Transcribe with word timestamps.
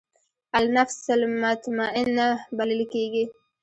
النفس 0.59 1.03
المطمئنه 1.19 2.27
بلل 2.57 2.81
کېږي. 2.93 3.23